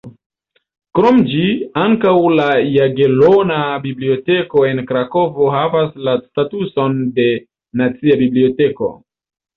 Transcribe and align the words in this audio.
Krom 0.99 1.17
ĝi, 1.31 1.41
ankaŭ 1.81 2.13
la 2.39 2.47
Jagelona 2.77 3.59
Biblioteko 3.85 4.63
en 4.71 4.81
Krakovo 4.93 5.51
havas 5.57 5.93
la 6.09 6.17
statuson 6.25 6.97
de 7.21 7.27
"nacia 7.83 8.17
biblioteko". 8.27 8.95